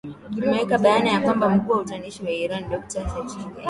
ameweka 0.37 0.77
bayana 0.77 1.09
ya 1.09 1.19
kwamba 1.19 1.49
mkuu 1.49 1.71
wa 1.71 1.81
upatanishi 1.81 2.23
wa 2.23 2.31
iran 2.31 2.69
doctor 2.69 3.09
saidi 3.09 3.27
chelili 3.31 3.49